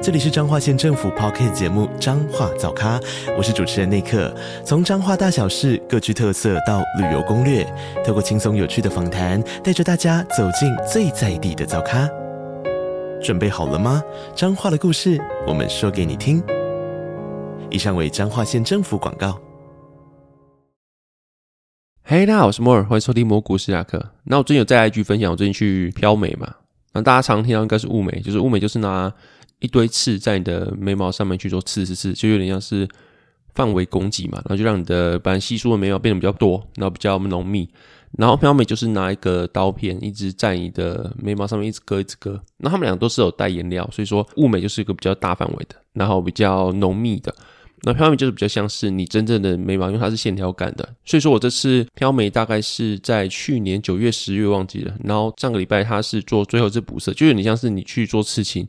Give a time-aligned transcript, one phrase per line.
[0.00, 3.00] 这里是彰化县政府 p o c k t 节目《彰化早咖》，
[3.36, 4.32] 我是主持人内克。
[4.64, 7.66] 从彰化大小事各具特色到旅游攻略，
[8.06, 12.08] 透过轻松有趣的访谈，带着大家走进最在地的早咖。
[13.20, 14.00] 准备好了吗？
[14.36, 16.40] 彰化的故事，我们说给你听。
[17.68, 19.36] 以上为彰化县政府广告。
[22.04, 24.12] 嘿，大家好，我是摩尔，欢迎收听摩股史雅克。
[24.22, 26.54] 那我最近有在 IG 分享，我最近去漂美嘛。
[26.92, 29.12] 那大家常听到应该是物美，就是物美，就是拿。
[29.60, 32.88] 一堆刺在你的眉毛上面去做刺刺刺，就有点像是
[33.54, 37.68] 范围攻击嘛，然后就让你的本来稀疏的眉毛变得比较多，然后比较浓密。
[38.16, 42.42] 然后飘美就是拿一个刀片一直在你的眉毛上面一直割一直割。
[42.56, 47.34] 那他们俩都是有带颜料，所以说雾眉就是一个比较大范围的，然后比较浓密的。
[47.82, 50.88] 那飘眉就是比较像是你真正的眉毛，因为它是线条感的。
[51.04, 58.66] 所以说我这次飘眉大概是在去年九月十月忘记了，然后上个礼拜它是做最后一次补色，就是你像是你去做刺青。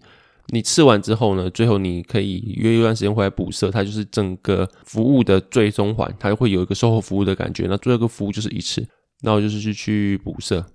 [0.52, 7.68] 你刺完之后呢，最后你可以约一段时间回来补色，它就是整个服务的最终环，它会有一个售后服务的感觉。
[7.70, 8.86] 那最后一个服务就是一次，
[9.22, 10.66] 然后就是去去补色。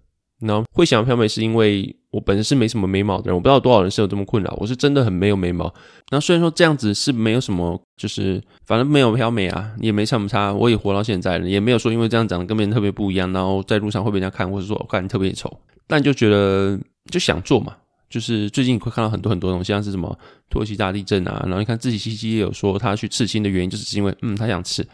[0.41, 4.55] 然后会想要漂眉，是因为我本身是没什么眉毛的人，我不知道多少人是有这么困扰。
[4.61, 5.73] 我是真的很没有眉毛。
[6.11, 10.53] 那虽然说这样子是没有什么，就是反正没有漂眉啊，也没什么差。
[10.53, 15.51] 我也活到现在了，也没有说因为这样长得跟别人特别不一样，然后在路上会被人家看，或者说我看你特别丑。
[15.87, 16.79] 但就觉得
[17.11, 17.75] 就想做嘛。
[18.15, 20.17] 就是最近会看到很多很多东西，像是什么
[20.49, 24.87] 土耳其大地震啊，然后你看自己西西也有说他去刺青的原因，就是因为嗯他想刺，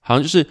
[0.00, 0.44] 好像就是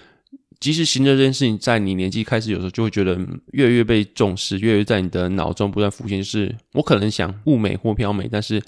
[0.61, 3.19] 即使行这件事情，在你年纪开始有时候就会觉得
[3.51, 6.23] 越来越被重视，越来越在你的脑中不断浮现。
[6.23, 8.63] 是我可能想物美或飘美，但是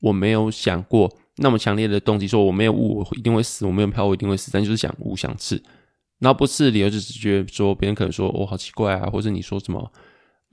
[0.00, 5.62] 我没有想过那么强烈的动机，说我没有物我一定会死，我没有飘我一定会死，但就是想物想刺，
[6.18, 9.90] 然后不刺的理由就是觉得说别人可能说我好奇怪啊，或者你说什么。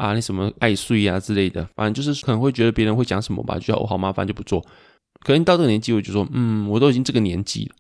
[0.02, 4.60] 啊，你什么爱睡啊之类的，反正就是可能会觉得别人会讲什么吧，就觉得我好麻烦就不做。
[5.24, 7.76] 可能到这个年纪，我就说，嗯，我都已经这个年纪了，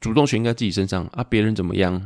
[0.00, 2.02] 主动权在自己身上啊，别人怎么样，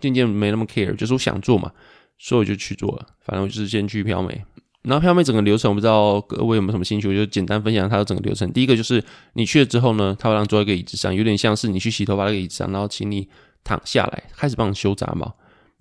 [0.00, 1.70] 渐渐没那么 care，就是我想做嘛，
[2.18, 3.06] 所以我就去做了。
[3.24, 4.44] 反正我就是先去漂眉，
[4.82, 8.52] 然后漂眉整个流程，我不知道各位有没有什么兴趣，我就简单分享它的整个流程。
[8.52, 9.00] 第一个就是
[9.34, 13.28] 你去了之后呢，他会让坐在一个椅子上，有点像是你去洗头发那个椅子上，然后请你
[13.62, 15.32] 躺下来，开始帮你修杂毛。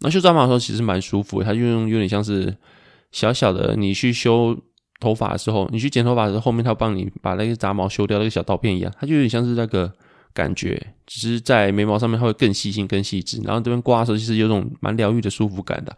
[0.02, 2.56] 那修杂毛的时候其实蛮舒服的，他就用有点像是。
[3.16, 4.54] 小小的，你去修
[5.00, 9.90] 头发的时候，你去剪头发的时候，后面他帮你把那个杂毛修掉，那个小刀片一样，它就有点像是那个
[10.34, 13.40] 感觉，只是在眉毛上面它会更细心、更细致。
[13.46, 15.96] 然后这边刮的时候，其实有种蛮疗愈的舒服感的。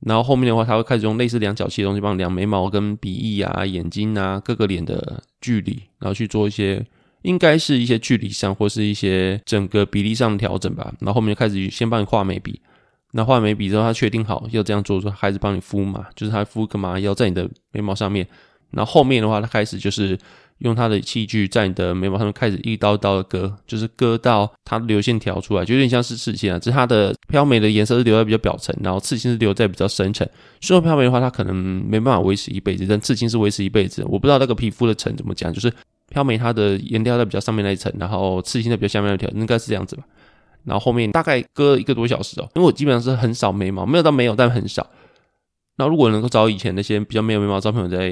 [0.00, 6.84] 然后后面的话，他会开始用类似量角器的东西帮你量眉毛、跟鼻翼啊、眼睛啊各个脸的距离，然后去做一些
[7.22, 10.92] 应该是一些距离上或是一些整个比例上的调整吧。
[10.98, 12.60] 然后后面就开始先帮你画眉笔。
[13.12, 18.26] 那画眉笔之后，他确定好要这样做，说开始帮你敷嘛，就是他敷个麻药在你的眉毛上面。
[18.70, 20.18] 然后后面的话，他开始就是
[20.58, 26.58] 用他的器具在你的眉毛上面开始一刀一刀的割，就是割到它流线条出来，就有点像是刺青啊。
[26.58, 30.28] 只是它的飘眉的颜色是留在比较表层，然后刺青是留在比较深层。
[30.60, 34.04] 所以飘眉的话，它可能没办法维持一辈子，但刺青是维持一辈子。
[34.04, 35.72] 我不知道那个皮肤的层怎么讲，就是
[36.10, 40.02] 飘眉它的颜料在比较上面那一层，然后刺青在比较下面那条，应该是这样子吧。
[40.64, 44.86] 然后后面大概割一个多小时哦，因为我基本上是很少眉毛，没有到没有，但很少。
[45.76, 48.10] 那如果能够找以前那些比较没有眉毛照片，我在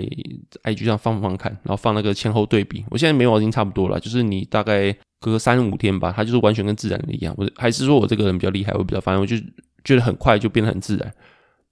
[0.62, 2.84] IG 上放放看，然后放那个前后对比。
[2.90, 7.34] 我现在眉毛已经差不多了，就是你大概隔三五天吧，它就是完全跟自然的一样。
[7.36, 9.36] 我还是说我这个人比较厉害，我比较反正我就
[9.82, 11.12] 觉得很快就变得很自然。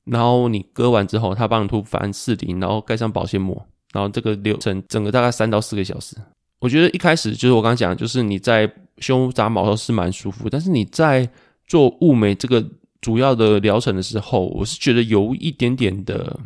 [0.06, 6.16] 然后你割完之后，他帮你涂凡士林，然后盖上保鲜膜，然后这个流程整个大概三到四个小时。
[6.58, 8.66] 我觉得一开始就是我刚刚讲，就是你在
[8.98, 11.28] 胸扎毛都是蛮舒服，但是你在
[11.66, 12.64] 做雾眉这个
[13.00, 16.38] 主要的疗程的时候，我是觉得有一点点的，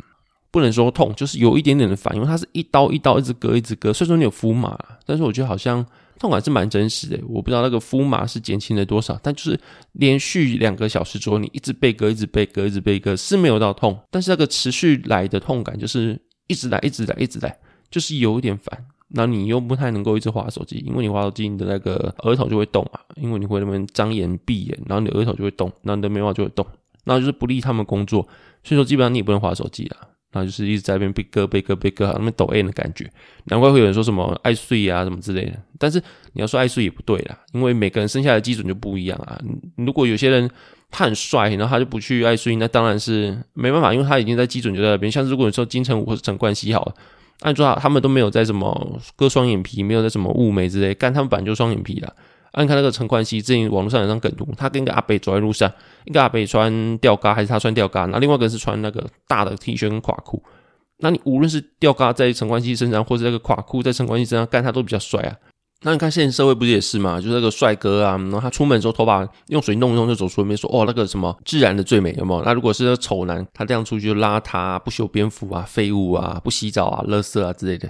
[0.51, 3.93] 不能说痛，就是有一点点的烦，因为它是一刀一刀一直割一直割。
[3.93, 5.85] 虽然说你有敷麻，但是我觉得好像
[6.17, 7.19] 痛感是蛮真实的。
[7.27, 9.59] 我不知道那个敷麻是减轻了多少，但就是
[9.93, 17.57] 连续两个小时之后，你一直被割，一直被割，一直被割，是没有到痛，但是那个持续来的痛感就是一直来，一直来，一直来，
[17.89, 18.85] 就是有一点烦。
[19.09, 26.65] 那你又不太能够一直滑手机，因为你滑手机，你的那个额头就会动啊，因为你会那边张眼闭眼，然后你的额头就会动，然后你的眉毛就会动，
[27.05, 28.21] 那就是不利他们工作。
[28.63, 29.97] 所以说，基本上你也不能滑手机啊，
[30.31, 33.09] 然后就是一直在那边被割、被割、被割，那边抖 A 的感觉。
[33.45, 35.53] 难怪会有人说什么爱睡啊什么之类的。
[35.77, 35.99] 但是
[36.33, 39.39] 你要说爱睡也不对啦，因为每个人生下来基准就不一样啊。
[39.77, 40.49] 如果有些人
[40.91, 45.11] 他很帅，然后他就不去爱睡，那当然是没办法，因为他已经在基准就在那边。
[45.11, 46.93] 像如果你说金城武或者陈冠希好了，
[47.41, 52.13] 按说他们都没有在什么割双眼皮，没有在什么雾眉之类，干他们本来就双眼皮啦。
[52.51, 55.71] 按看那个陈冠希，最近网络上有张梗图，他跟一个阿北走在路上，
[56.05, 60.43] 一个阿北穿吊嘎还是他穿吊嘎，那另外一个是穿那个大的 T 恤跟垮裤。
[60.97, 65.35] 那你无论是吊嘎在陈冠希身上，或者那个垮裤在陈冠希身上，干他都比较帅啊。
[65.81, 67.21] 那你看现在社会不是也是嘛？
[67.21, 72.43] 就是那个帅哥啊，然后他出门的时候头发用水弄一弄就走出门，说哦那个什么自然的最美，有没有？
[72.43, 77.89] 那如果是个丑男，他这样出去就邋遢、不修边幅啊、废物啊、不洗澡啊、垃圾啊之类的。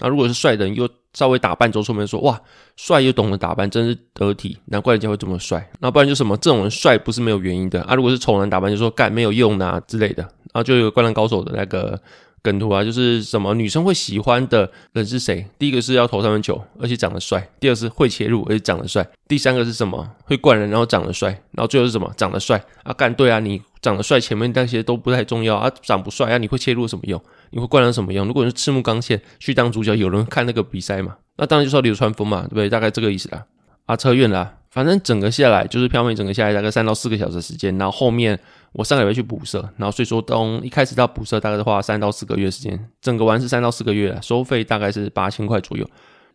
[0.00, 2.38] 那如果是帅的人，又稍微打扮走出门，说哇
[2.76, 5.66] 帅又懂得打扮，真是得体，难怪人家会这么帅。
[5.80, 7.94] 那不然就什么这种人帅不是没有原因的啊？
[7.94, 10.22] 如果是丑男打扮，就说干没有用啊之类的。
[10.22, 11.98] 然后就有灌篮高手的那个。
[12.42, 15.46] 梗图啊，就是什么女生会喜欢的人是谁？
[15.58, 20.10] 第一个是要投三分球，而且长得帅；第二是会切入，而且长得帅；第三个是什么？
[20.24, 22.10] 会灌人，然后长得帅；然后最后是什么？
[22.16, 22.92] 长得帅啊！
[22.92, 25.70] 干对啊，你长得帅，前面那些都不太重要啊。
[25.82, 27.22] 长不帅啊，你会切入什么用？
[27.50, 28.26] 你会灌人什么用？
[28.26, 31.16] 如果是赤木刚宪去当主角，有人看那个比赛嘛？
[31.36, 32.70] 那当然就是要流川枫嘛，对不对？
[32.70, 33.44] 大概这个意思啦。
[33.86, 38.38] 啊，扯远了，反正整个下来就是票面，整个下来大概三到四个小时时间，然后后面。
[38.72, 45.88] 我上个月去补色，然后所以说从一开始到补色大概的话三到四个月时间，整个完是三到四个月，收费大概是八千块左右。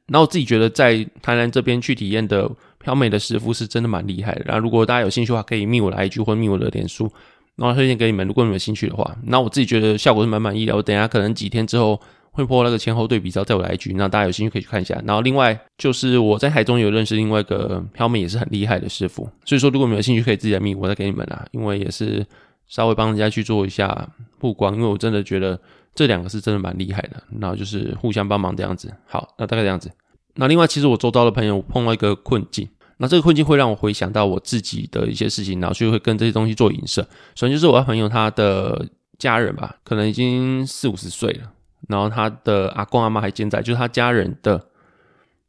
[0.08, 2.50] 然后我自己觉得在台南这边去体验的
[2.80, 4.44] 漂美的师傅是真的蛮厉害的。
[4.46, 7.12] 然后如果大家有兴趣的话，可以密我来一句或密我的脸书，
[7.56, 8.28] 然后推荐给你们。
[8.28, 10.76] 如果你们有兴趣的话，那我自己觉得效果是蛮满意的。
[10.76, 12.00] 我等下可能几天之后。
[12.36, 15.02] 会播那个前后对比，照在我的 IG，那大家有兴趣可以去看一下。
[15.08, 21.46] 然后另外就是我在台中有认识另外一个漂美也是很厉害的师傅，所以说如果没有兴趣可以自己来密，我再给你们啦。
[21.52, 22.26] 因为也是
[22.68, 25.58] 稍微帮人家去做一下曝光，因为我真的觉得
[25.96, 27.24] 这两个是真的蛮厉害的。
[27.40, 28.94] 然后就是互相帮忙这样子。
[29.08, 29.90] 好，那大概这样子。
[30.36, 32.68] 那另外其实我周遭的朋友碰到一个困境，
[32.98, 37.02] 那这个困境会让我回想到我自己的一些事情，然后就会跟这些东西做影射。
[37.34, 38.86] 首先就是我的朋友他的
[39.18, 41.52] 家人吧，可能已经四五十岁了。
[41.88, 44.58] 然后他的阿公阿妈还健在，就是他家人的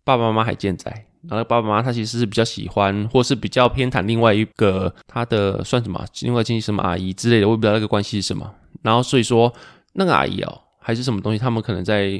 [0.05, 1.07] 爸爸妈妈还健在。
[1.29, 8.49] 然后爸爸妈妈他其实是比较喜欢，或是比较偏袒另外一个他的算什么，另外亲戚什么阿姨之类的，我也不知道那个关系是什么。
[8.83, 9.53] 然后所以说
[9.95, 12.11] 那个阿姨哦，还是什么东西，他们可能在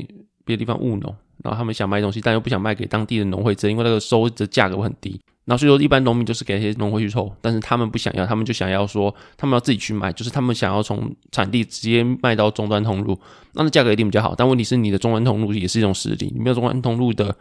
[0.45, 1.15] 别的地方务农，
[1.45, 5.21] 然后他们想卖东西，但又不想卖给当地的农会，者因为那个收的价格会很低。
[5.47, 13.17] 然后所以说，一般农民就是给那些农会去抽，但是他们不想要，他们就想要说，他们要自己去卖，就是他们想要从产地直接卖到终端通路，
[13.55, 14.35] 那那价格一定比较好。
[14.35, 17.33] 但问题是，你的终端通路也是一种实力，你没有终端通路的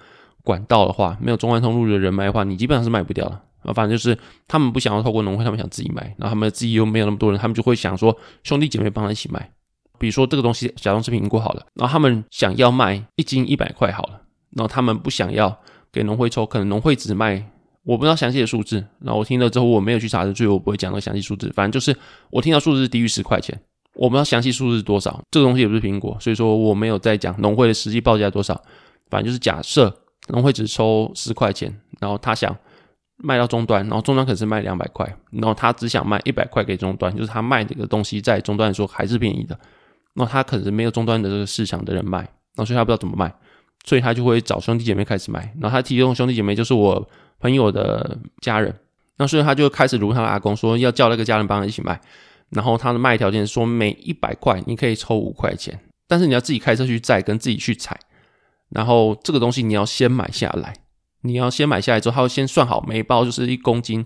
[0.44, 3.42] 管道的话，没有终端通路的人脉的话，你基本上是卖不掉的。
[3.63, 4.16] 啊，反正就是
[4.48, 9.50] 他们不想要透过农会，他们想自己卖，然后他们自己又没有那么多人，他们就会想说兄弟姐妹帮他一起卖。
[9.98, 14.22] 比如说这个东西，假装是苹果好了，然后他们想要卖一斤一百块好了，
[14.52, 15.57] 然后他们不想要
[15.92, 17.50] 给农会抽，可能农会只卖。
[17.85, 21.51] 我不知道详细的数字，然后我听了之后我没有去查所以我不会讲那个详细数字。
[21.53, 21.95] 反正就是
[22.31, 23.57] 我听到数字低于十块钱，
[23.93, 25.21] 我不知道详细数字是多少。
[25.29, 28.59] 这个东西也不是苹果，所以说我没有在讲农会的实际报价多少。
[29.11, 29.95] 反正就是假设
[30.29, 32.57] 农会只抽十块钱，然后他想
[33.17, 39.55] 卖到终端，然后终端可是卖两百块，然后他只想卖一百块给终端，就是他卖这个东西在终端来说还是便宜的。
[40.15, 43.31] 那他可能没有终端的这个市场的人卖，那所以他不知道怎么卖，
[43.85, 45.53] 所以他就会找兄弟姐妹开始卖。
[45.61, 47.07] 然后他提供兄弟姐妹就是我。
[47.45, 48.74] 朋友的家人，
[49.18, 52.01] 那所以他就开始如他的阿公说，要叫那个家人帮他一起卖。
[52.50, 57.99] 然后他的卖条件说，每一百块你可以抽五块钱，但是你要自己开车去载，跟自己去采。
[58.69, 60.73] 然后这个东西你要先买下来，
[61.21, 64.04] 你要先买下来之后，他会先算好每一包就是一公斤，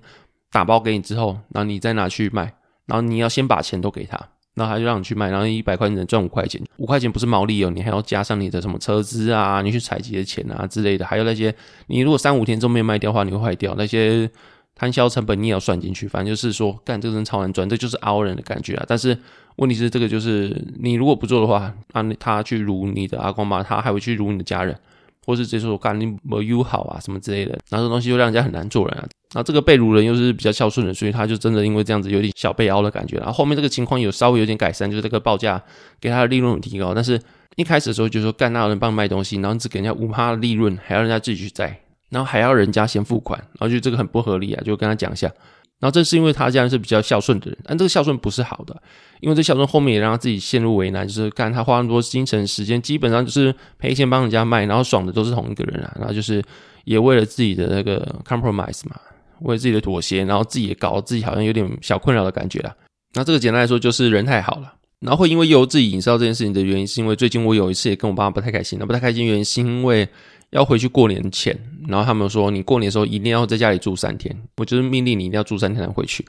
[0.52, 2.54] 打包给你之后，然后你再拿去卖，
[2.88, 4.20] 然后你要先把钱都给他。
[4.56, 11.54] 然后他就让你去卖，然后一百块钱能赚五块钱，五块钱不是毛利哦，你还要加上你的什么车资啊，你去采集的钱啊之类的，还有那些
[11.88, 14.30] 你如果三五天都没有卖掉的话，你会坏掉，那些
[14.76, 16.08] 摊销成本你也要算进去。
[16.08, 18.86] 反正就是说，干这个人超难赚，这就是熬人的感觉啊。
[18.88, 19.18] 但是
[19.58, 24.78] 问题是，这个就是你如果不做的话，那他去辱你的阿公妈，他还会去辱你的家人。
[25.26, 29.08] 或是直接说干你没友好啊什么之类的，然后这东西又让人家很难做人啊。
[29.34, 33.18] 然后这个被掳人又是比较孝顺的，所以他就真的因为这样子有点小被凹的感觉。
[33.18, 35.62] 然后后面这个情况有稍微有点改善，就是这个报价
[36.02, 36.94] 给他的利润有提高。
[36.96, 37.22] 但是
[37.56, 45.32] 一开始的时候就说干那有人帮卖东西，然后只给人家五趴的利润，还要人家自己去摘，然后还要人家先付款，然后就这个很不合理啊，就跟他讲一下。
[45.80, 48.82] 然后这是因为他家人是比较孝顺的人，但这个孝顺不是好的，
[49.22, 56.44] 因为这孝顺后面也让他自己陷入为难，就是干他花那么多精神时间，基本上就是赔钱帮人家卖，然后爽的都是同一个人啊，然后就是
[56.84, 59.00] 也为了自己的那个 compromise 嘛，
[59.40, 62.76] 为了自己的妥协，然后自己也搞自己好像有点小困扰的感觉了。
[63.14, 70.08] 那这个简单来说就是人太好了，然后会因为由自己引申到这件事情的原因，是因为最近我有一次也跟我爸妈不太开心，那不太开心原因是因为。
[70.52, 76.26] 要回去过年前，然后他们说你过年的时候一定要在家里住三天，我就是命令你一定要住三天才回去。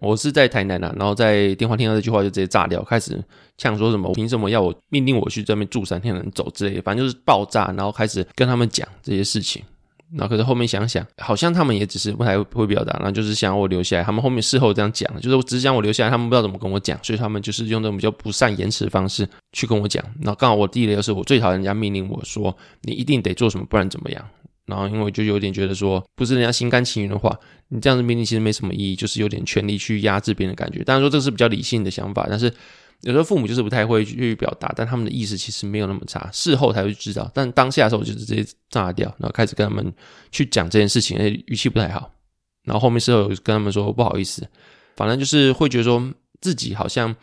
[0.00, 3.22] 我是在台南啊，然后在电话听到这句话就直接炸掉，开始
[3.56, 9.62] 呛说什么凭什么要我命令我去这边住三天能走之类的，反正就是爆炸，然后开始跟他们讲这些事情。
[10.14, 14.04] 那可是后面想想，好像他们也只是不太会表达，然后就是想要我留下来。
[14.04, 20.04] 他们后面事后这样讲，就是我只是想我留下来，他们不知道怎么跟我讲，所以他们就是用那种比较不善言辞的方式去跟我讲。
[20.20, 24.22] 那刚好我第一个就是我最讨厌人家命令我说你一定得做什么，不然怎么样。
[24.66, 27.34] 然后因为我就有点觉得说，不是人家心甘情愿的话，
[27.68, 30.84] 你这样子命令其实没什么意义，就是有点权力去压制别人的感觉。
[30.84, 32.52] 当然说这是比较理性的想法，但是。
[33.02, 37.30] 有时候父母就是不太会去表达，但他们的意思其实没有那么差，事后才会知道。
[37.34, 39.92] 但当下的时候，我就直接炸掉，然后开始跟他们
[40.30, 42.10] 去讲这件事情，诶，语气不太好。
[42.64, 44.48] 然后后面事后跟他们说不好意思，
[44.96, 47.14] 反正就是会觉得说自己好像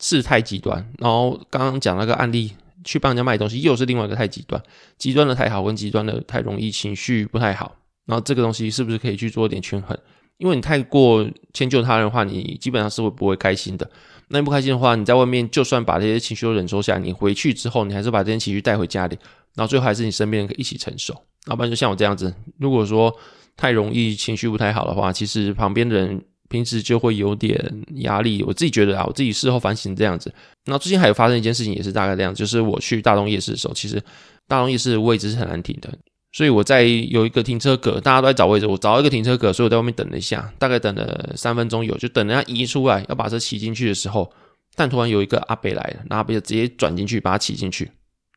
[0.00, 0.84] 是太极端。
[0.98, 2.52] 然后刚刚讲那个案例，
[2.82, 4.60] 去帮人家卖东西，又是另外一个太极端，
[4.96, 7.76] 极端的太好跟极端的太容易情绪不太好。
[8.06, 9.96] 然后这个东西是不是可以去做一点权衡？
[10.38, 13.88] 因为你太过迁就他人的话，你基本上是会不会开心的。
[14.28, 19.18] 那你不开心的话，你在外面就算把这些情绪都忍受下，你回去之后，你还是把这些情绪带回家里，
[19.54, 21.14] 然后最后还是你身边人一起承受。
[21.46, 23.14] 要不然就像我这样子，如果说
[23.56, 27.58] 太容易情绪不太好的话，其实旁边的人平时就会有点
[27.96, 28.42] 压力。
[28.42, 30.32] 我自己觉得啊，我自己事后反省这样子。
[30.66, 34.02] 那最近还有发生一件事情，也是大概这样，就是我去大东夜市的时候，其实
[34.46, 35.90] 大东夜市位置是很难停的。
[36.30, 44.30] 所以我在有一个停车格，大家都在找位置，我找到一个停车格，所以我在外面等了一下，大概等了三分钟有，就等人家移出来要把车骑进去的时候，
[44.76, 47.90] 但突然有一个阿北来了，阿北就直接转进去把他骑进去，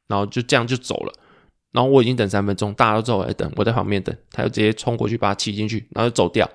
[0.07, 1.13] 然后就这样就走了。
[1.74, 6.50] 然后我已经等三分钟，大家都知道我在等，我在旁边等，他就直接冲过去把他骑进去，然后就走掉。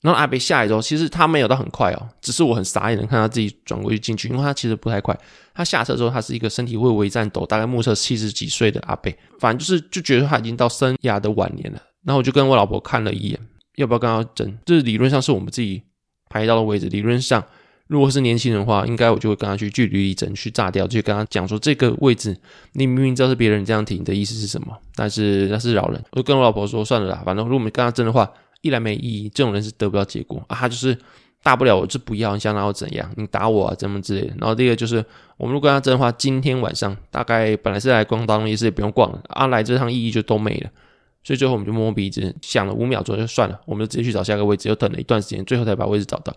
[0.00, 5.18] 然后阿北下来之后，其实他没有到很快哦，只是我很傻眼的看他自己转过去进去，因为他其实不太快。
[5.52, 11.82] 他下车之后，他是一个身体微微颤抖，大概目测七十几岁的阿北，反正就是就觉得他已经到生涯的晚年了。
[12.04, 13.40] 然后我就跟我老婆看了一眼，
[13.74, 14.56] 要不要跟他争？
[14.64, 15.82] 就是理论上是我们自己
[16.30, 17.44] 排到的位置，理论上
[17.88, 22.36] 如果是年轻人的话，应该我就会跟他去据理力争，去炸掉，就跟他讲说这个位置
[22.74, 24.68] 你明明知道是别人这样停，的意思是什么？
[24.94, 28.30] 但是那是老人，我就跟我老婆说算了啦，反正如果我们跟他争的话。
[28.62, 30.56] 一来没意义，这种人是得不到结果啊。
[30.56, 30.96] 他就是
[31.42, 33.10] 大不了我就不要，你想拿我怎样？
[33.16, 34.34] 你打我啊，怎么之类的。
[34.38, 35.04] 然后第二个就是，
[35.36, 39.46] 我们如果跟他争的话，今天晚上大概本来是来逛大东夜市，也不用逛了啊。
[39.46, 40.70] 来这趟意义就都没了。
[41.24, 44.68] 所以最后我们就摸摸鼻子，想了五秒钟就算了，我们就直接去找下个位置。
[44.68, 46.34] 又等了一段时间，最后才把位置找到。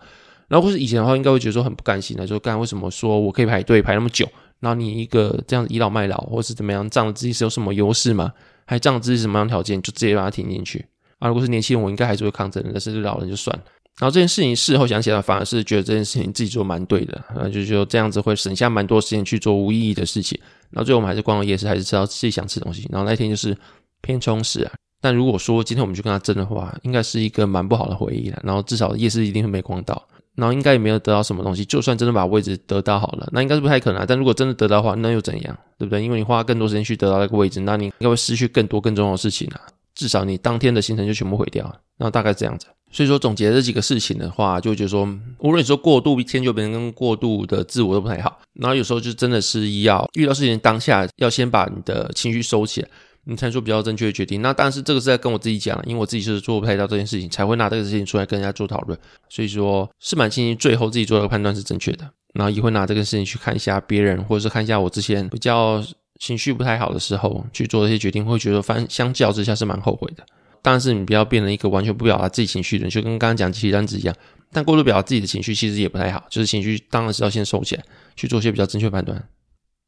[0.48, 4.28] 然后或是以前的话，应该会觉得说很不甘心的，就刚才为什么说我可以排队排那么久？
[4.60, 8.32] 然后你一个这样倚老卖老，或是怎么样，仗着自己是有什么优势吗？
[8.66, 10.84] 还仗着自己什么样条件，就直接把它停进去？
[11.22, 12.70] 啊，如果是年轻人，我应该还是会抗争的。
[12.72, 13.62] 但是老人就算了。
[14.00, 17.22] 然后这件事情事后想起来，反而是觉得这件事情自己做蛮对的。
[17.32, 20.36] 然后，就说这样子会省下蛮多时间去做无意义的事情。
[20.70, 22.88] 然后最后我们还是逛了夜市，还是吃到自己想吃东西。
[22.90, 23.56] 然后那天就是
[24.00, 24.72] 偏充实啊。
[25.00, 28.40] 但如果说今天我们去跟他争的话，应该是一个蛮不好的回忆了。
[28.42, 30.02] 然后至少夜市一定会没逛到，
[30.34, 31.64] 然后应该也没有得到什么东西。
[31.64, 34.04] 就算真的把位置得到好了，那应该是不太可能。
[34.08, 35.56] 但如果真的得到的话，那又怎样？
[35.78, 36.02] 对不对？
[36.02, 39.60] 因为你花更多时间去得到那个位置，那你应该会失去更多更重要的事情啊。
[39.94, 42.66] 至少你当天的行程就全部毁掉了，然后大概这样子。
[42.90, 45.08] 所以说总结这几个事情的话，就觉得说，
[45.38, 48.38] 无论你说过度迁就别人跟过度的自我都不太好。
[48.52, 52.88] 然后有时候就真的是要遇到事情当下要先把你的情绪收起来，
[53.24, 54.42] 你才做比较正确的决定。
[54.42, 58.98] 那但是这个是在跟我自己讲，因为我自己是做不太到这件事情，才会拿这个事情出来跟人家做讨论。
[59.30, 65.82] 所以说是蛮庆幸最后自己做的判断是正确的，然后也会拿这个事情去看一下别人，或者是看一下我之前比较。
[66.22, 70.24] 情绪不太好的时候去做这些决定，会觉得反相较之下是蛮后悔的。
[70.62, 74.14] 但是你不要变成一个完全不表达自己情绪的人，就跟刚刚讲机器单子一样。
[74.52, 77.82] 但过度表达自己的情绪其实也不太好，就是情绪当然是要先收起来，
[78.14, 79.20] 去做一些比较正确判断。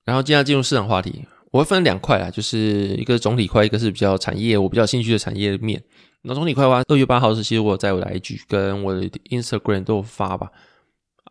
[0.04, 5.80] 然后接下来进入市场话题，我会分两块啊，就是一个总体块，一个是比较产业我比较兴趣的产业面。
[6.22, 10.50] 那总体块的话，二月八号是其实我在我的 IG 跟我的 Instagram 都有发吧。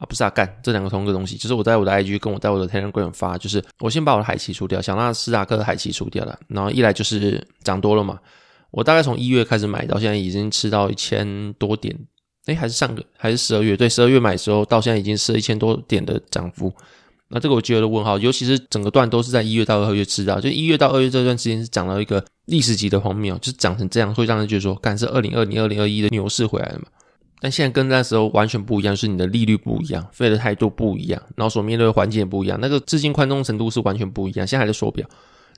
[0.08, 8.20] 不是啊，干这两个同一个东西，就是我在我的 IG 跟我在我的 Telegram 发，就是我先把我的海奇除掉，想让斯达克的海奇除掉了，然后一来就是涨多了嘛，
[8.72, 11.98] 我大概从一月开始买到现在已经吃到一千多点，
[12.46, 16.74] 哎，还是上个还是十二月，对，十二月买的时候到现在已经是一千多点的涨幅，
[17.30, 26.86] 那这个我觉得问号，尤其是整个段都是在一月到二月吃到，就一月到二月这段时间是涨到一个历史级的荒谬，就是涨成这样，会让人觉得说，干是二零二零二零二一的牛市回来了嘛。
[27.44, 34.48] 但现在跟那时候完全不一样，是你的利率不一样，费的态度不一样，然后所面对的环境也不一样，那个资金宽松程度是完全不一样。
[34.48, 35.06] 现在还在手表，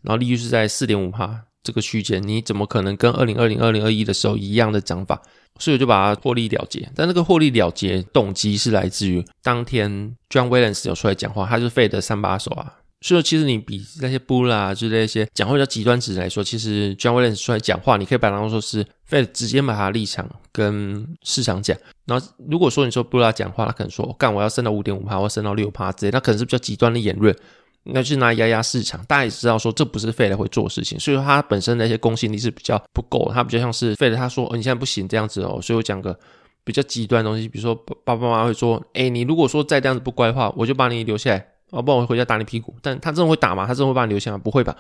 [0.01, 5.21] 然后利率是在四点五帕这个区间，你怎么可能跟二零二零、二零二一的时候一样的涨法？
[5.59, 6.89] 所以我就把它获利了结。
[6.95, 9.89] 但那个获利了结动机是来自于当天
[10.27, 21.77] John Williams 有出来讲话，他是费的三把手啊，所以，其实你比那些布拉之类一些讲话比较极端值来说，其实 John Williams 出来讲话，你可以把它当做是 Fed 直接把他立场跟市场讲。
[22.05, 27.35] 然后如果说你说布拉讲话，他可能说干我要升到五点五趴，我要升到六趴之类，那可能是比较极端的言论，
[27.83, 29.03] 那就是拿压压市场。
[29.05, 36.17] 大家也知道说这不是 Fed 会做事情，所以说他本身的一些公信力是比较不够，他比较像是 Fed 他说哦你现在不行这样子哦，所以我讲个
[36.63, 41.45] 比较极端的东西，比如说爸爸妈妈会说，哎你如果说再这样子不乖的话，我就把你留下来。
[41.71, 42.75] 哦，不然我回家打你屁股。
[42.81, 43.65] 但他真的会打吗？
[43.65, 44.37] 他真的会把你留下吗？
[44.37, 44.75] 不会吧？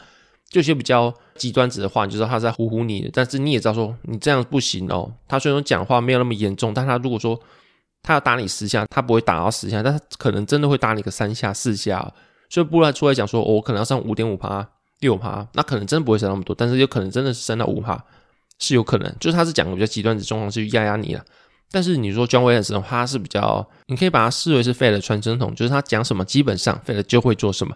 [0.49, 3.09] 就一些比较极端子的话，你就知道他在唬唬你。
[3.11, 5.11] 但是你也知道说，你这样不行哦。
[5.27, 7.39] 他虽然讲话没有那么严重，但他如果说
[8.03, 12.13] 他要打你十下，他不会打到十下，但他可能真的会打你个三下四下。
[12.47, 14.65] 所以布莱出来讲说，我可能要上五点五趴、
[14.99, 18.01] 六趴，那可能真的不会升那么多，但是有可能真的是升到五趴，
[18.59, 19.15] 是有可能。
[19.19, 21.25] 就是他是讲个比较极端的状况，是压压你了。
[21.71, 27.75] 但是你说 John Williams 的话，他是比较，你可以把它视为是 Fed 的传声筒，就是他讲什么，基本上 Fed 就会做什么。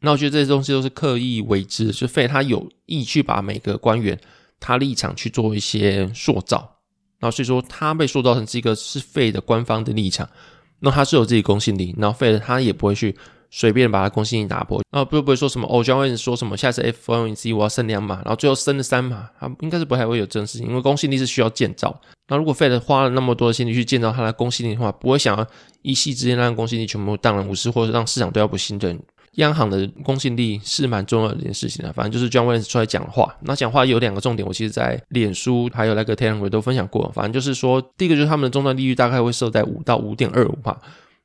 [0.00, 4.18] 那我觉得这些东西都是刻意为之，就 Fed 他有意去把每个官员
[4.58, 6.76] 他立场去做一些塑造。
[7.18, 10.28] 然后所以说他被塑造成是一个是 Fed 的官方的立场，
[10.80, 13.16] 那他是有自己公信力，然后 Fed 他也不会去。
[13.50, 21.98] 随便把它公信力打破，然后不不会说什么哦，将会说什么下次 F one C 我要升两码，然后最后升了三码，他应该是不太会有这种事情，因为公信力是需要建造。
[22.28, 25.46] 那如果 Fed 花了那么多的心力去建造它的公信力的话，不会想要
[25.82, 28.98] 一夕之间让公信力全部荡然无视，或者让市场都要不信任。
[29.34, 37.10] 央行的公信力是蛮重要的一件事情的，反正就是 John Williams 出来讲话，那讲话有两个重点，我其实在脸书还有那个 Telegram 都分享过。
[37.14, 40.76] 反正就是说，第一个就是他们的终端利率大概会设在五到五点二五帕。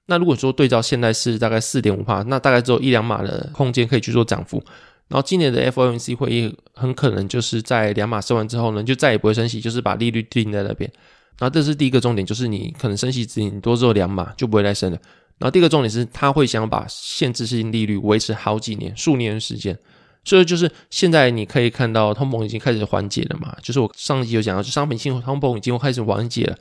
[0.06, 4.62] 那如果说对照现在是大概四点五帕，那大概只有一两码的空间可以去做涨幅。
[5.08, 10.92] 然后今年的 FOMC 会议很可能就是在两码升完之后呢，就再也不会升息，就是把利率定在那边。
[11.40, 14.98] 然后这是第一个重点，就是你可能升息指引多之后两码就不会再升了。
[15.38, 19.78] 然后第二个重点是，他会想把限制性利率维持好几年、数年的时间。
[20.26, 26.58] 所以就是现在你可以看到通膨已经开始缓解了嘛，就是我上一集有讲到，就商品性通膨已经开始缓解了，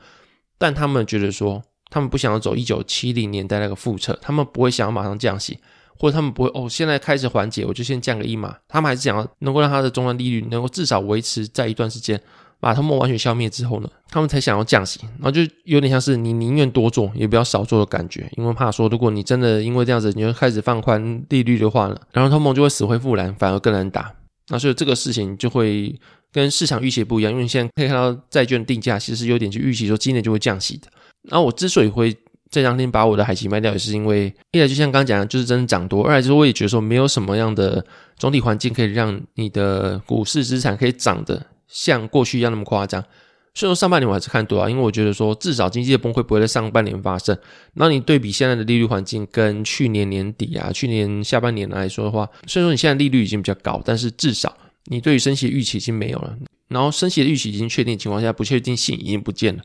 [0.58, 1.62] 但他们觉得说。
[1.92, 5.58] 他们不想要走一九七零年代那个复测，他们不会想要马上降息，
[5.98, 8.56] 或者他们不会哦，现在开始缓解，我就先降个一码。
[8.66, 12.18] 他们还是想要能够让它的终端利率能够至少维持在一段时间，
[12.60, 15.00] 把通膨完全消灭之后呢，他们才想要降息。
[15.18, 24.10] 然后就有点像是你宁愿多做也不要少做的感觉，因为怕说如果你真的因为这样子你就开始放宽利率的话呢，然后通膨就会死灰复燃，反而更难打。
[24.48, 25.94] 那所以这个事情就会
[26.32, 30.88] 跟市场预期不一样，因为你现在可以看到债券定价其实有点就预期说今年就会降息的。
[31.24, 32.16] 那我之所以会
[32.50, 37.84] 这两天把我的海奇卖掉，也是因为一来就像刚刚讲，就是真的涨多；二来就是我也觉得说，没有什么样的
[38.16, 43.02] 总体环境可以让你的股市资产可以涨得像过去一样那么夸张。
[43.54, 47.36] 所以说上半年我还是看多啊，因为我觉得说至少经济的崩溃不会在上半年发生。
[47.74, 54.56] 那你对比现在的利率环境跟去年年底啊、去年下半年来说的话，虽然说你现在利率已经比较高，但是至少
[54.86, 56.34] 你对于升息的预期已经没有了，
[56.68, 59.62] 然后升息的预期已经确定情况下，不确定性已经不见了。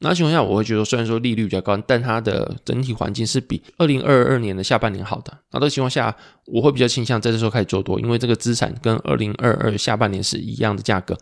[0.00, 5.32] 那情况下，我会觉得虽然说利率比较高，但它的整体环境是比二零二二年的下半年好的。
[5.52, 11.16] 那这个情况下，我会比较倾向在这时候开始做多，因为这个资产跟二零二二下半年是一样的价格，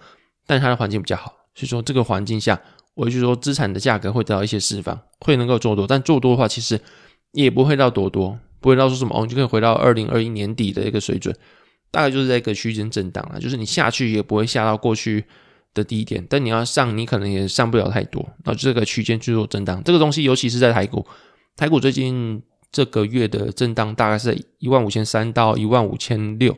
[0.45, 2.61] 但它的环境比较好，所以说这个环境下，
[2.95, 5.87] 我就说资产的价格会得到一些释放，会能够做多。
[5.87, 6.81] 但做多的话，其实
[7.31, 11.33] 也不会到多多，不会到说什么哦，你就可以回到二零二一年底的一个水准，
[11.93, 15.25] 大概就是在一个区间震荡了，就是你下去也不会下到过去。
[15.75, 19.83] 的低点，但你要上，你可能也上不了太多，那这个区间去做震荡。
[19.85, 21.05] 这个东西，尤其是在台股，
[21.57, 26.57] 台股最近这个月的震荡大概是一万五千三到一万五千六，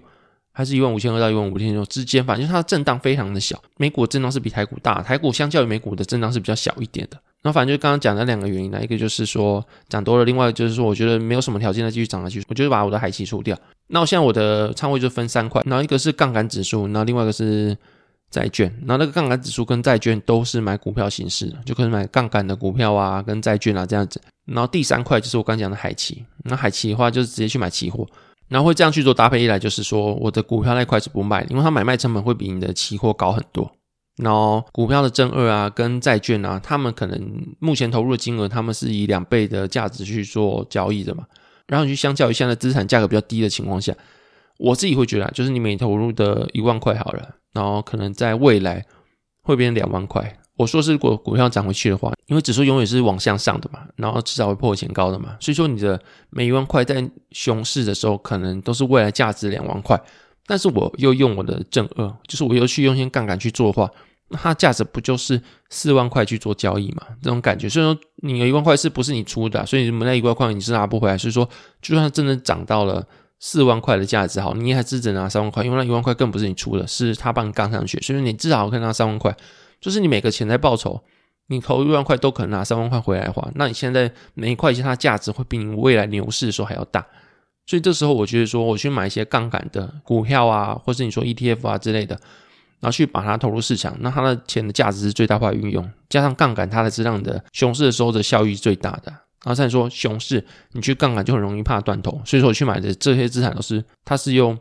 [0.52, 3.60] 还是一万五千二到一万五千六之间，反正它的震荡非常的小。
[3.78, 7.18] 美股的震荡是比台股大，台股相较于美股的震荡是比较小一点的。
[7.42, 13.56] 那反正就刚刚讲的两个原因呢，一个就是说涨多了，另外就是说我觉得没有什么条件再继续涨下去，我就把我的海期出掉。
[13.88, 17.76] 那我现在我的仓位就分三块，然后一个是杠杆指数，然后另外一个是。
[18.36, 24.20] 债券，那那个杠杆指数跟债券都是买股票形式的，就可以买杠杆的股票啊，跟债券啊这样子。
[24.44, 28.06] 然后第三块就是我刚讲的海期，那海期的话就是直接去买期货，
[28.48, 29.42] 然后会这样去做搭配。
[29.42, 33.70] 一来就是说我的股票那块是不卖，因为它买卖成本会比你的期货高很多。
[34.22, 37.18] 然后股票的正二啊，跟债券啊，他们可能
[37.58, 41.24] 目前投入的金额，他们是以两倍的价值去做交易的嘛。
[41.66, 43.92] 然后你去相较于现在资产价格比较低的情况下，
[44.58, 47.34] 我自己会觉得，就是你每投入的一万块好了。
[47.56, 48.84] 然后可能在未来
[49.42, 50.38] 会变成两万块。
[50.58, 60.00] 我说是如果股票涨回去的话，因为指数永远是往向上的嘛，然后至少会破前高的嘛，所以说你的每一万块在熊市的时候，可能都是未来价值两万块。
[60.46, 63.90] 但是我又用我的正二，就是我又去用一些杠杆去做的话，
[64.28, 65.38] 那它价值不就是
[65.68, 67.02] 四万块去做交易嘛？
[67.20, 67.68] 这种感觉。
[67.68, 69.66] 所以说你有一万块是不是你出的？
[69.66, 71.18] 所以你们那一万块你是拿不回来。
[71.18, 71.46] 所以说
[71.82, 73.06] 就算真的涨到了
[73.38, 79.36] 四万块的价值好，你还是只拿三万块，因为那一万块更不是你出的，是他帮你杠上去，所以你至少可以拿三万块。
[79.80, 81.02] 就是你每个潜在报酬，
[81.48, 87.06] 你投一万块都可能拿三万块回来花，那你现在每一块钱它价值会比你未来牛市的时候还要大。
[87.66, 92.14] 所以这时候我觉得说，我去买一些杠杆的股票啊，或是你说 ETF 啊之类的，
[92.80, 99.12] 然后去把它投入市场，那它的钱的价值是最大化运用，加上杠杆，它才是让你的熊市的时候的效益最大的。
[99.46, 104.58] 然后再说熊市，你去杠杆就很容易怕断头，所以说我去买的这些资产都是，它是用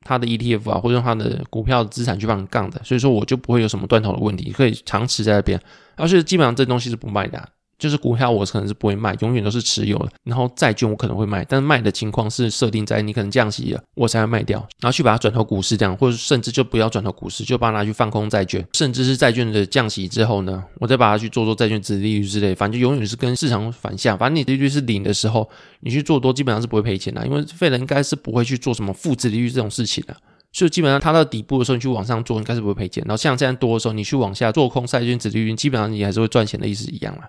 [0.00, 5.60] 它的 ETF 啊，或者用它的股票资产去帮你杠的，所以说我就不会有什么断头的问题，可以长持在那边，
[5.94, 7.48] 而且基本上这东西是不卖的。
[7.82, 10.08] 就是股票，我可能是不会卖，永远都是持有的。
[10.22, 24.16] 然后债券我可能会卖，但是卖的情况是设定在你可能降息了，我才会卖掉，然后去把它转投股市这样，或者甚至就不要转投股市，就把它拿去放空债券，甚至是债券的降息之后呢，我再把它去做做债券殖利率之类，反正就永远是跟市场反向。
[24.16, 30.16] 反正你利率是零的时候，你去做多基本上是不会赔钱的，因为费人应该是不会去做什么负值利率这种事情的。
[30.54, 33.02] 所以基本上它到底部的时候，你去往上做应该是不会赔钱。
[33.06, 37.22] 然后像这样多的时候，你去往下做空债券殖利率，基本上你还是会赚钱的意思一样了。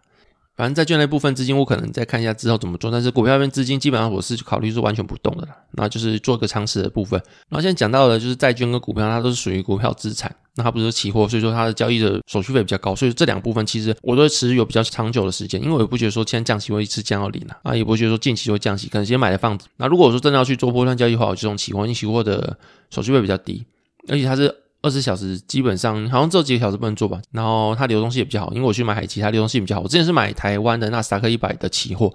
[0.56, 2.92] 反正债券那部分资金，我可能再看一下之后怎么做。
[2.92, 5.56] 但是股票那边资金，基本上我是考虑是完全不动的啦。
[5.72, 7.20] 那就是做一个长持的部分。
[7.50, 10.34] 然后现在讲到的，就是债券跟股票，它都是属于股票资产。
[10.56, 12.96] 那它不是期货，所以说它的交易的手续费比较高。
[12.96, 19.58] 所以这两部分其实我都持有比较长久的时间，因为我也不觉得说现在降息会一次降到零了啊，也不觉得说近期会降息，可能先买来放。
[19.78, 22.56] 那如果说真的要去做波段交易的话，我就用期货，因为期货的
[22.92, 23.66] 手续费比较低，
[24.08, 24.56] 而且它是。
[24.84, 29.82] 二十小时基本上好像只有几个小时不能做吧，然后它流动性也比较好，因为我去买海期，它流动性比较好。
[29.82, 32.14] 我之前是买台湾的纳斯达克一百的期货，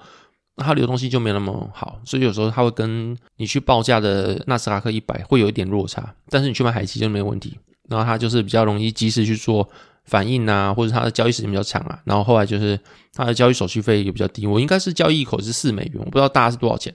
[0.57, 6.15] 它流动性就没那么好，所以有时候它会跟你去报价的纳斯达克一百会有一点落差。
[6.29, 9.67] 但是你去买海期就没有问题，然后它就是比较容易及时去做
[10.05, 11.99] 反应啊，或者它的交易时间比较长啊。
[12.05, 12.79] 然后后来就是
[13.15, 16.95] 它的交易手续费也比较低，我应该是交易一口是四美元，我不知道大家是多少钱。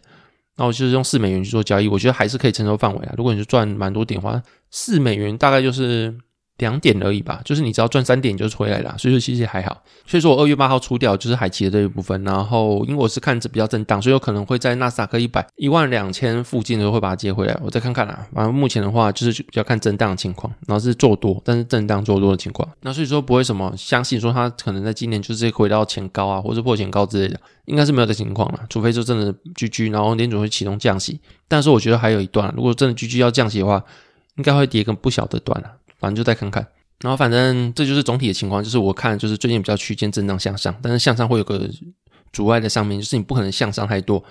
[0.57, 3.13] 那我就是用四美元去做交易，我觉得还是可以承受范围啊。
[3.17, 6.17] 如果你是赚蛮多点的话，四美元大概就是。
[6.63, 9.83] 两点而已吧，就是你只要赚三点就是回来了，所以说其实还好。
[10.07, 18.25] 所以说我二月八号出掉就是海奇的这一部分，然后因为我是看着比较震荡，所以有可能会在纳斯达克一百一万两千附近的时候会把它接回来，我再看看啦。
[18.33, 22.67] 反正目前的话就是比较看震荡的情况，然后是做多，但是震荡做多的情况。
[22.81, 28.59] 那所以说不会什么相信说它可能在今年就是回到前高啊，或者破前高之类的，应该是没有的情况了。
[28.69, 33.83] 除非说真的居居，然后联准会启动降息，但是我觉得还有一段，如果真的居居要降息的话，
[34.37, 35.71] 应该会跌个不小的段了。
[36.03, 36.67] 反正就再看看。
[36.99, 41.69] 然后反正这就是总体的情况，就是我看就是最近比较区间震荡向上，但是向上会有个
[42.33, 44.21] 阻碍在上面，就是你不可能向上太多，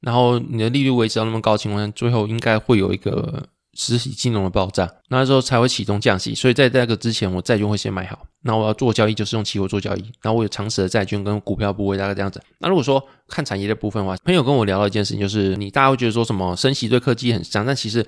[0.00, 6.34] 然后你的利率维持到那么高的情况下，最后应该会有一个实体金融的爆炸，那时候才会启动降息。
[6.34, 12.40] 所以在那个之前，我债券会先买好，那我要做交易就是用期货做交易，然后我有长时的债券跟股票部位大概这样子。
[12.60, 18.06] 那如果说看产业的部分的话，朋友跟我聊到一件事情，就是你大家会觉得说什么升息对科技很伤，但其实。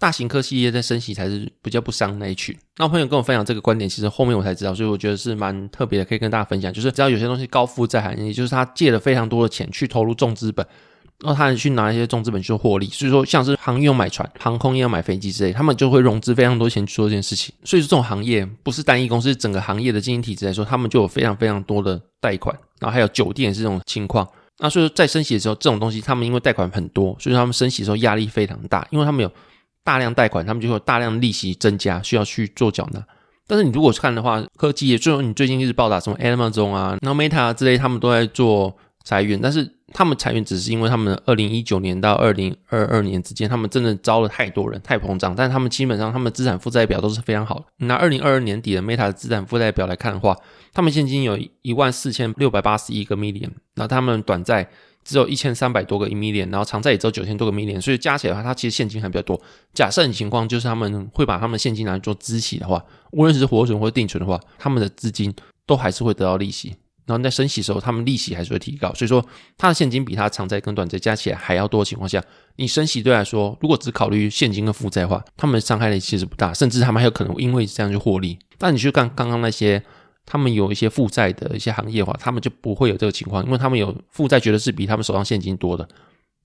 [0.00, 2.56] 大型科技业在升息才是比较不伤那一群。
[2.78, 6.72] 那朋友跟我分享这个观点，其实后面我才知道，所以我觉得是蛮特别的，可以跟大家分享。
[6.72, 10.66] 就是只要有些东西高负债含，也就是他借了非常多的钱去投入重资本，
[11.22, 12.86] 然后他去拿一些重资本去获利。
[12.86, 17.54] 所以说，像是航运要买船、航空业要买飞机之类，他们就会融资非常多钱去做这件事情。
[17.64, 22.58] 所以说，这种行业不是单一公司，整个行业的经营体制来说，他们就有非常非常多的贷款。
[22.78, 24.26] 然后还有酒店也是这种情况。
[24.60, 29.30] 那所以说，在升息的时候，这种东西他们因为贷款很多，所以说他们升息的时候压力非常大，因为他们有。
[29.84, 33.04] 大量贷款，他们就会大量利息增加，需要去做缴纳。
[33.46, 39.40] 但是你如果看的话，科技业，最后你最近一直报道什么 Amazon 啊，然后 Meta 之类，他们都在做裁员。
[39.42, 45.34] 但是他们裁员只是因为他们二零一九年到二零二二年之间，他们真的招了太多人，太膨胀。
[45.34, 47.64] 但是他们基本上，他们资产负债表都是非常好的。
[47.86, 50.36] 拿二零二二年底的 Meta 的资产负债表来看的话，
[50.72, 54.70] 他们现金有一万四千六百八十一个 million，那他们短债。
[55.10, 59.40] 只有一千三百多个 million，然后长债也只有九千多个 million，所以加起来的话，它其实现金还比较多。
[59.74, 65.34] 假设你情况就是他们会把他们的现金拿来做资息的话，无论是活存或者定存的话，他们的资金
[65.66, 66.76] 都还是会得到利息。
[67.06, 68.94] 然后在升息的时候，他们利息还是会提高。
[68.94, 69.24] 所以说，
[69.58, 72.22] 它的现金比它长债跟短债加起来还要多的情况下，
[72.54, 78.38] 你升息对来说，如果只考虑现金跟负债的话，他们伤害力其实不大，甚至他们还有可能因为这样去获利。
[78.58, 79.82] 但你去看刚刚那些。
[80.30, 85.88] 他们有一些负债的一些行业的话，他们就不会有这个情况，因为他们有负债，绝对是比他们手上现金多的。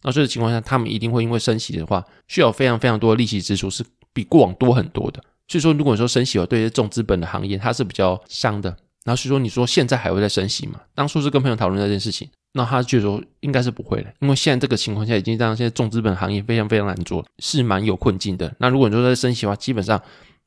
[0.02, 5.24] 那这个情况下，他们一定会因为升息的话，需要非常非常多的利息支出，是比过往多很多的。
[5.48, 8.76] 所以说，如果说升息了，对于重资本的行业，它是比较伤的。
[9.04, 10.82] 然后所以说，你说现在还会再升息吗？
[10.96, 18.52] 当初是跟朋友讨论这件事情，那他就说应该是不会的，因为现在这个情况下已经让现在重资本行业非常非常难做，是蛮有困境的。
[18.58, 20.02] 那如果你说在升息的话，基本上。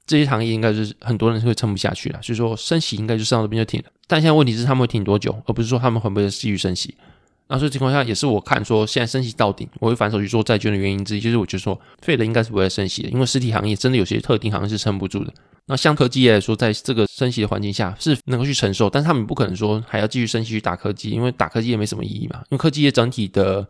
[0.09, 3.87] 这些行业应该是很多人是会撑不下去了，所以说升息应该就上这边就停了。
[4.09, 6.95] 但现在问题是他们会停多久，而不是说他们会不会继续升息。
[7.51, 15.33] 那所以情况下，也是我看说现在升息到顶，我会反手去做债券的原因之一，就是我觉得说费的应该是不会升息的，因为实体行业真的有些特定行业是撑不住的。
[15.67, 22.41] 那像科技业来说，在这个升息的环境下是能够去承受，但是他们不可能说还要继续升息去打科技，因为打科技也没什么意义嘛。
[22.49, 23.67] 因为科技业整体的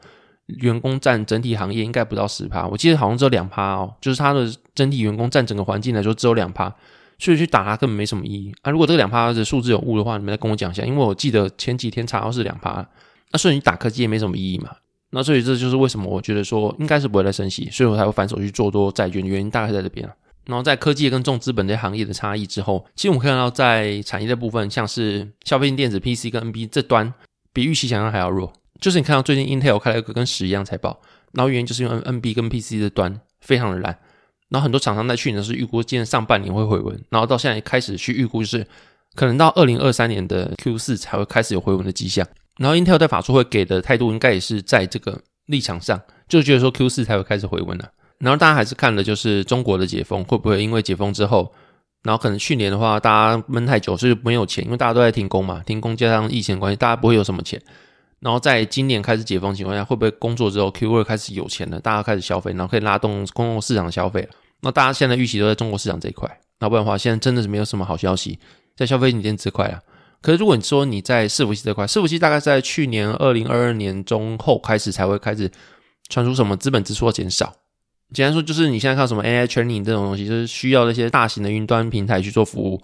[0.47, 6.73] 员工占整体行业应该不到十趴，我记得好像只有两趴哦，就是它的整体员工占整个环境来说只有两趴，
[7.19, 8.71] 所以去打它根本没什么意义啊。
[8.71, 12.87] 如果这个两趴的数字有误的话，你们再跟我讲一下，因为我记得前几天查到是两趴，
[13.33, 14.71] 那所以你打科技也没什么意义嘛。
[15.11, 20.09] 那所以这就是为什么我觉得说应该是不会再升息，所以我才会反手去做多债券，原因大概在这边
[20.47, 27.13] 然后在科技跟重资本这些行业的差异之后，其实我们看到在产业的部分，像是消费性电子、PC 跟 NB 这端
[27.53, 28.53] 比预期想象还要弱。
[28.81, 31.01] 就是你看到最近 Intel 开了一个跟屎一样财报，
[31.33, 33.99] 然后原因就是因为 NB 跟 PC 的端非常的烂，
[34.51, 38.67] 然后很多厂商在去年是预估今年上半年会回温，然后到现在开始去预估就是
[39.15, 42.27] 可能到二零二三年的 Q 四才会开始有回温的迹象。
[42.59, 47.89] 然后 Intel 在法说会给的态度应该也是在这个立场上，就觉得说 Q 四才会开始回温了。
[48.19, 51.53] 然后大家还是看的就是中国的解封会不会因为解封之后，
[52.03, 57.61] 然后可能去年的话大家闷太久，所以没有钱，因为大家都在停工嘛，停工加上疫情关系，大家不会有什么钱。
[58.21, 64.29] 然后在今年开始解封情况下，会不会工作之后 Q 二开始有钱了，大家开始消费，然后可以拉动公共市场消费
[64.61, 66.29] 那大家现在预期都在中国市场这一块，
[66.59, 68.39] 那不然的话，现在真的是没有什么好消息
[68.77, 69.81] 在消费电子这块啊。
[70.21, 75.49] 可是如果你说你在伺服器这块，伺服器大概在去年二零二二年中后开始才会开始
[76.09, 77.55] 传出什么资本支出减少。
[78.13, 82.83] 简单说，就是你现在看什么 AI training 这种东西，就是需要那些大型的云端平台去做服务。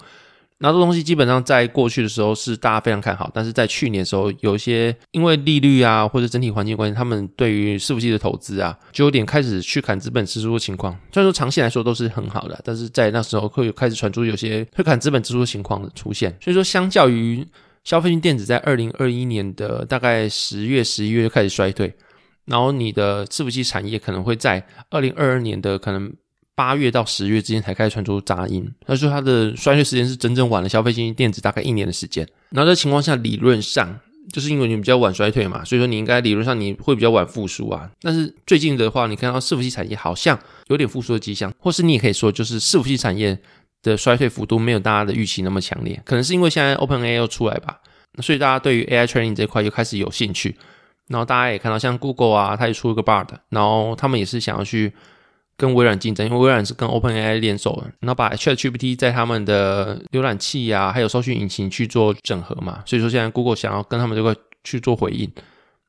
[0.65, 10.99] 那这东西基本上在过去的时候是大家非常看好，但是在去年的时候，有一些因为利率啊或者整体环境关系，他们对于伺服器的投资啊，就有点开始去砍资本支出的情况。
[11.13, 16.35] 虽然说长期来说都是很好的，但是在那时候会开始传出有些会砍资本支出的情况的出现。
[16.41, 17.47] 所以说，相较于
[17.85, 21.93] 消费性电子在二零二一年的大概十月、十一月就开始衰退。
[22.47, 26.11] 然后你的伺服器产业可能会在二零二二年的可能
[26.55, 32.27] 八月到十月之间才开始传出杂音，他说它的衰退时间是整整晚了消费性电子大概一年的时间。
[32.51, 33.99] 然后这情况下，理论上
[34.33, 37.91] 就是因为你比较晚衰退嘛，所以说你应该理论上你会比较晚复苏啊。
[38.01, 40.39] 但是最近的话，你看到伺服器产业好像
[40.69, 43.37] 有点复苏的迹象，或是你也可以说就是伺服器产业
[43.83, 47.79] 的衰退幅度没有大家的预期那么强烈，可能是因为现在 OpenAI 又出来吧，
[48.23, 50.57] 所以大家对于 AI training 这块又开始有兴趣。
[51.09, 54.91] 然后大家也看到，像 Google 啊，它也出了个 Bard，然后他们也是想要去
[55.57, 62.83] 跟微软竞争，因为微软是跟 OpenAI 联手的，然后把 ChatGPT 在他们的浏览器啊，还有搜寻引擎去做整合嘛。
[62.87, 65.31] 所以说现在 Google 想要跟他们这块去做回应。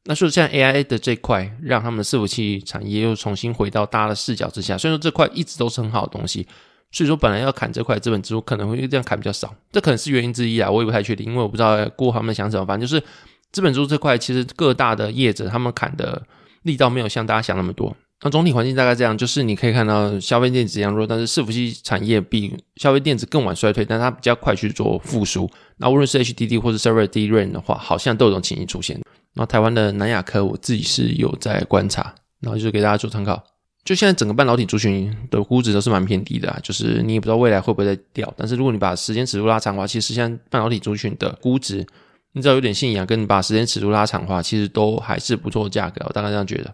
[0.06, 4.78] 那所以现在 AI 的这块，让他们的伺服器产业又重新回到大家的视角之下。
[4.78, 6.48] 所以说这块一直都是很好的东西。
[6.92, 13.04] 所以说本来要砍这块资本支出，可能会因为这样砍比较少，这可能是原因之一啊，我也不太确定，因为我不知道 Google 他们想什么，反正就是。
[13.52, 16.22] 资本支出这块，其实各大的业者他们砍的
[16.64, 17.96] 力道没有像大家想那么多。
[18.22, 25.50] 那总体环境大概这样，就是你可以看到消费电子一样弱，但是伺服器产业比消费电子更晚衰退，但它比较快去做复苏。
[25.78, 29.00] 那无论是 HDD 或者 Server DRAM 的话，好像都有种情形出现。
[29.34, 33.44] 那台湾的南亚科，我自己是有在观察，然后就是给大家做参考。
[33.84, 38.34] 就现在整个半导体族群的估值都是蛮偏低的，就是你也不知道未来会不会再掉。
[38.36, 41.86] 但是如果你把时间尺度拉长的话，其实现在半导体族群的估值。
[42.32, 46.04] 你只要有点信仰，跟你把时间尺度拉长的话，其实都还是不错的价格。
[46.08, 46.72] 我大概这样觉得。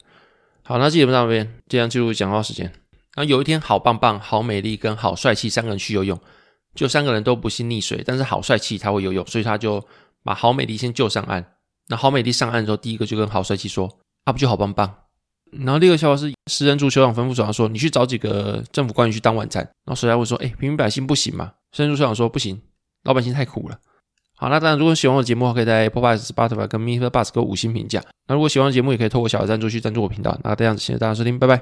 [0.71, 2.65] 好，那节目到这边，这样进入讲话时间。
[3.13, 6.17] 然后有一天，好棒棒、好美丽跟好帅气三个人去游泳，
[6.73, 9.86] 就三个人都不幸溺水，但是好帅气他会游泳，所以他就
[10.23, 11.45] 把好美丽先救上岸。
[11.89, 13.86] 那好美丽上岸之后，第一个就跟好帅气说
[14.23, 14.89] ：“啊，不就好棒棒。”
[15.51, 22.62] 然后第二个笑话是，食人族酋长吩咐手下说：“你去找几个政府官员去当晚餐。”然后手下会说：“哎，平民百姓不行吗？”食人族酋长说：“不行，
[23.03, 23.77] 老百姓太苦了。”
[24.41, 27.12] 好，那当然，如果喜欢我的节目的话，可以在 apple pay、Spotify 跟 Mr.
[27.12, 28.01] Bus 给五星评价。
[28.27, 30.36] 那如果喜欢的节目，也可以透过小额赞助去赞助我频道。
[30.43, 31.62] 那这样子，谢谢大家收听，拜拜。